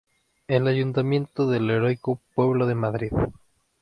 El 0.47 0.65
Ayuntamiento 0.65 1.47
del 1.47 1.69
heroico 1.69 2.19
pueblo 2.33 2.65
de 2.65 2.73
Madrid. 2.73 3.11